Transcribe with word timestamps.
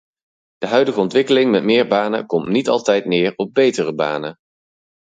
De 0.57 0.67
huidige 0.67 0.99
ontwikkeling 0.99 1.51
met 1.51 1.63
meer 1.63 1.87
banen 1.87 2.25
komt 2.25 2.47
niet 2.47 2.67
altijd 2.69 3.05
neer 3.05 3.33
op 3.35 3.53
betere 3.53 3.93
banen. 3.95 4.37